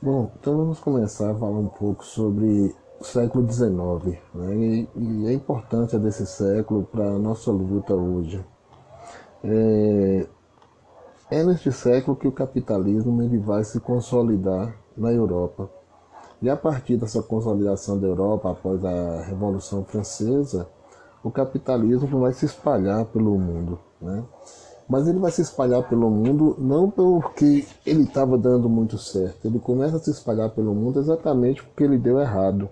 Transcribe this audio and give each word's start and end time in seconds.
Bom, 0.00 0.30
então 0.38 0.56
vamos 0.56 0.78
começar 0.78 1.32
a 1.32 1.34
falar 1.34 1.58
um 1.58 1.66
pouco 1.66 2.04
sobre 2.04 2.72
o 3.00 3.04
século 3.04 3.50
XIX 3.50 4.16
né? 4.32 4.54
e, 4.54 4.88
e 4.94 5.26
a 5.26 5.32
importância 5.32 5.98
desse 5.98 6.24
século 6.24 6.84
para 6.84 7.04
a 7.04 7.18
nossa 7.18 7.50
luta 7.50 7.94
hoje. 7.94 8.40
É, 9.42 10.26
é 11.32 11.42
neste 11.42 11.72
século 11.72 12.16
que 12.16 12.28
o 12.28 12.32
capitalismo 12.32 13.20
ele 13.24 13.38
vai 13.38 13.64
se 13.64 13.80
consolidar 13.80 14.72
na 14.96 15.10
Europa. 15.10 15.68
E 16.40 16.48
a 16.48 16.56
partir 16.56 16.96
dessa 16.96 17.20
consolidação 17.20 17.98
da 17.98 18.06
Europa 18.06 18.52
após 18.52 18.84
a 18.84 19.22
Revolução 19.22 19.82
Francesa, 19.82 20.68
o 21.24 21.30
capitalismo 21.32 22.20
vai 22.20 22.32
se 22.32 22.46
espalhar 22.46 23.04
pelo 23.06 23.36
mundo. 23.36 23.80
Né? 24.00 24.24
Mas 24.88 25.06
ele 25.06 25.18
vai 25.18 25.30
se 25.30 25.42
espalhar 25.42 25.86
pelo 25.86 26.08
mundo 26.10 26.56
não 26.58 26.90
porque 26.90 27.66
ele 27.84 28.04
estava 28.04 28.38
dando 28.38 28.68
muito 28.68 28.96
certo. 28.96 29.44
Ele 29.44 29.58
começa 29.58 29.96
a 29.96 30.00
se 30.00 30.10
espalhar 30.10 30.50
pelo 30.50 30.74
mundo 30.74 30.98
exatamente 30.98 31.62
porque 31.62 31.84
ele 31.84 31.98
deu 31.98 32.18
errado. 32.18 32.68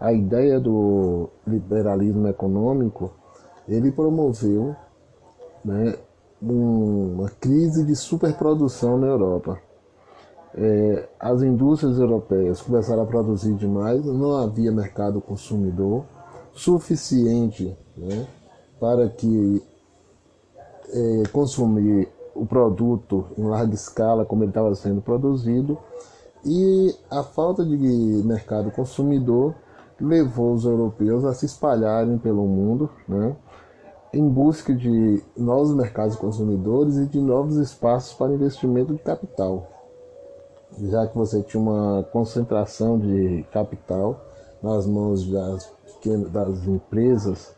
A 0.00 0.12
ideia 0.12 0.58
do 0.58 1.30
liberalismo 1.46 2.26
econômico, 2.26 3.12
ele 3.68 3.92
promoveu 3.92 4.74
né, 5.64 5.94
uma 6.42 7.30
crise 7.40 7.84
de 7.84 7.94
superprodução 7.94 8.98
na 8.98 9.06
Europa. 9.06 9.58
É, 10.54 11.08
as 11.20 11.42
indústrias 11.42 11.98
europeias 11.98 12.60
começaram 12.60 13.02
a 13.02 13.06
produzir 13.06 13.54
demais, 13.54 14.04
não 14.04 14.36
havia 14.36 14.72
mercado 14.72 15.20
consumidor 15.20 16.04
suficiente 16.52 17.76
né, 17.96 18.26
para 18.80 19.08
que 19.08 19.62
é, 20.92 21.22
consumir 21.32 22.08
o 22.34 22.44
produto 22.44 23.26
em 23.36 23.42
larga 23.42 23.74
escala 23.74 24.24
como 24.24 24.42
ele 24.42 24.50
estava 24.50 24.74
sendo 24.74 25.00
produzido 25.00 25.78
e 26.44 26.94
a 27.10 27.22
falta 27.22 27.64
de 27.64 27.76
mercado 28.24 28.70
consumidor 28.70 29.54
levou 30.00 30.52
os 30.52 30.64
europeus 30.64 31.24
a 31.24 31.32
se 31.32 31.46
espalharem 31.46 32.18
pelo 32.18 32.46
mundo, 32.46 32.90
né, 33.08 33.34
em 34.12 34.28
busca 34.28 34.74
de 34.74 35.22
novos 35.36 35.74
mercados 35.74 36.16
consumidores 36.16 36.96
e 36.96 37.06
de 37.06 37.20
novos 37.20 37.56
espaços 37.56 38.12
para 38.14 38.32
investimento 38.32 38.92
de 38.92 39.00
capital, 39.00 39.66
já 40.80 41.06
que 41.06 41.16
você 41.16 41.42
tinha 41.42 41.60
uma 41.60 42.02
concentração 42.12 42.98
de 42.98 43.44
capital 43.52 44.20
nas 44.62 44.86
mãos 44.86 45.28
das, 45.28 45.72
das 46.30 46.66
empresas 46.66 47.54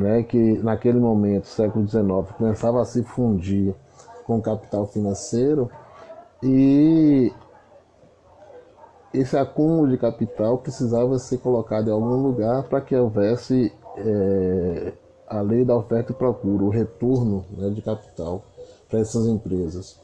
né, 0.00 0.22
que 0.22 0.58
naquele 0.58 0.98
momento, 0.98 1.46
século 1.46 1.86
XIX, 1.86 2.36
começava 2.36 2.80
a 2.80 2.84
se 2.84 3.02
fundir 3.02 3.74
com 4.24 4.38
o 4.38 4.42
capital 4.42 4.86
financeiro 4.86 5.70
e 6.42 7.32
esse 9.12 9.36
acúmulo 9.36 9.88
de 9.88 9.98
capital 9.98 10.58
precisava 10.58 11.18
ser 11.18 11.38
colocado 11.38 11.88
em 11.88 11.92
algum 11.92 12.16
lugar 12.16 12.62
para 12.64 12.80
que 12.80 12.96
houvesse 12.96 13.72
é, 13.96 14.92
a 15.28 15.40
lei 15.40 15.64
da 15.64 15.76
oferta 15.76 16.12
e 16.12 16.14
procura, 16.14 16.64
o 16.64 16.70
retorno 16.70 17.44
né, 17.50 17.68
de 17.70 17.82
capital 17.82 18.42
para 18.88 19.00
essas 19.00 19.26
empresas. 19.26 20.00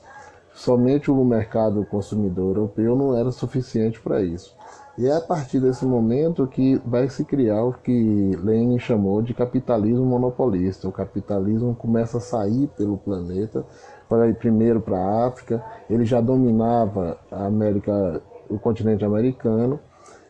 Somente 0.55 1.11
o 1.11 1.25
mercado 1.25 1.85
consumidor 1.87 2.57
europeu 2.57 2.97
não 2.97 3.17
era 3.17 3.31
suficiente 3.31 4.01
para 4.01 4.23
isso. 4.23 4.57
E 4.99 5.07
é 5.07 5.15
a 5.15 5.21
partir 5.21 5.61
desse 5.61 5.85
momento 5.85 6.47
que 6.47 6.81
vai 6.85 7.09
se 7.11 7.23
criar 7.23 7.63
o 7.63 7.73
que 7.73 8.31
Lenin 8.43 8.79
chamou 8.79 9.21
de 9.21 9.35
capitalismo 9.35 10.07
monopolista. 10.07 10.89
O 10.89 10.93
capitalismo 10.93 11.75
começa 11.75 12.17
a 12.17 12.21
sair 12.21 12.67
pelo 12.79 12.97
planeta, 12.97 13.65
para 14.09 14.27
ir 14.29 14.35
primeiro 14.37 14.81
para 14.81 14.97
a 14.97 15.27
África. 15.27 15.63
Ele 15.91 16.07
já 16.07 16.21
dominava 16.21 17.19
a 17.31 17.45
América, 17.45 18.23
o 18.49 18.59
continente 18.59 19.05
americano, 19.05 19.79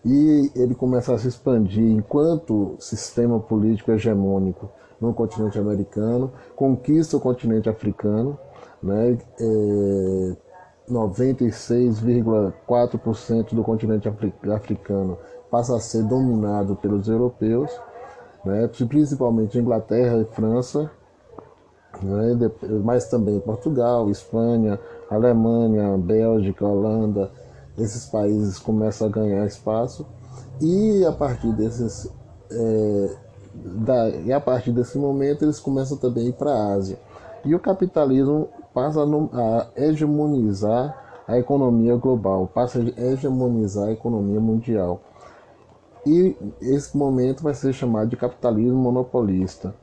e 0.05 0.50
ele 0.56 0.75
começa 0.75 1.14
a 1.14 1.19
se 1.19 1.28
expandir 1.28 1.84
enquanto 1.84 2.77
sistema 2.80 3.39
político 3.39 3.92
hegemônico 3.92 4.68
no 5.01 5.14
continente 5.14 5.58
americano, 5.58 6.33
conquista 6.57 7.17
o 7.17 7.20
continente 7.20 7.68
africano, 7.68 8.36
né? 8.83 9.17
É, 9.41 10.36
96,4% 10.91 13.55
do 13.55 13.63
continente 13.63 14.08
africano 14.55 15.17
passa 15.51 15.77
a 15.77 15.80
ser 15.80 16.02
dominado 16.02 16.77
pelos 16.77 17.08
europeus, 17.08 17.70
né, 18.45 18.69
principalmente 18.89 19.58
Inglaterra 19.58 20.20
e 20.20 20.27
França, 20.27 20.91
né, 22.02 22.51
mas 22.85 23.08
também 23.08 23.41
Portugal, 23.41 24.11
Espanha, 24.11 24.79
Alemanha, 25.11 25.97
Bélgica, 25.98 26.67
Holanda, 26.67 27.30
esses 27.79 28.07
países 28.07 28.58
começam 28.58 29.07
a 29.07 29.11
ganhar 29.11 29.47
espaço 29.47 30.07
e 30.61 31.05
a 31.05 31.13
partir 31.13 31.53
desses 31.53 32.11
é, 32.51 33.17
da, 33.55 34.08
e 34.11 34.33
a 34.33 34.41
partir 34.41 34.73
desse 34.73 34.98
momento 34.98 35.45
eles 35.45 35.58
começam 35.58 35.97
também 35.97 36.27
a 36.27 36.29
ir 36.29 36.33
para 36.33 36.51
a 36.51 36.74
Ásia. 36.74 36.98
E 37.45 37.55
o 37.55 37.61
capitalismo 37.61 38.48
passa 38.77 39.01
a 39.33 39.69
hegemonizar 39.75 41.23
a 41.27 41.39
economia 41.39 41.97
global, 41.97 42.47
passa 42.47 42.79
a 42.79 43.01
hegemonizar 43.01 43.89
a 43.89 43.92
economia 43.92 44.39
mundial. 44.39 45.01
E 46.05 46.37
esse 46.61 46.95
momento 46.95 47.42
vai 47.42 47.55
ser 47.55 47.73
chamado 47.73 48.11
de 48.11 48.19
capitalismo 48.19 48.77
monopolista. 48.77 49.75